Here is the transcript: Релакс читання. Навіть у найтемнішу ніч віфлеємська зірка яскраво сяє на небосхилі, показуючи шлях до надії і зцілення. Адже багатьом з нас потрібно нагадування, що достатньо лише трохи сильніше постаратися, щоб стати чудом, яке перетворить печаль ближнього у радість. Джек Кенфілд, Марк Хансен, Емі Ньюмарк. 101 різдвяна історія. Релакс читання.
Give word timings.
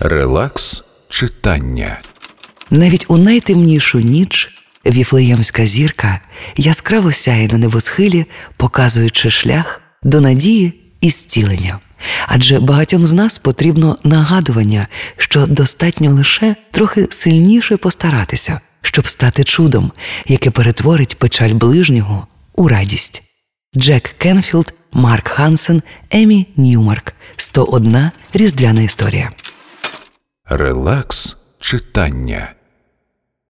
Релакс 0.00 0.84
читання. 1.08 2.00
Навіть 2.70 3.04
у 3.08 3.18
найтемнішу 3.18 4.00
ніч 4.00 4.50
віфлеємська 4.86 5.66
зірка 5.66 6.20
яскраво 6.56 7.12
сяє 7.12 7.48
на 7.48 7.58
небосхилі, 7.58 8.26
показуючи 8.56 9.30
шлях 9.30 9.80
до 10.02 10.20
надії 10.20 10.72
і 11.00 11.10
зцілення. 11.10 11.78
Адже 12.26 12.60
багатьом 12.60 13.06
з 13.06 13.12
нас 13.12 13.38
потрібно 13.38 13.96
нагадування, 14.04 14.88
що 15.16 15.46
достатньо 15.46 16.10
лише 16.10 16.56
трохи 16.70 17.08
сильніше 17.10 17.76
постаратися, 17.76 18.60
щоб 18.82 19.06
стати 19.06 19.44
чудом, 19.44 19.92
яке 20.26 20.50
перетворить 20.50 21.18
печаль 21.18 21.52
ближнього 21.52 22.26
у 22.54 22.68
радість. 22.68 23.22
Джек 23.76 24.14
Кенфілд, 24.18 24.74
Марк 24.92 25.28
Хансен, 25.28 25.82
Емі 26.10 26.46
Ньюмарк. 26.56 27.12
101 27.36 28.10
різдвяна 28.32 28.82
історія. 28.82 29.30
Релакс 30.48 31.36
читання. 31.60 32.54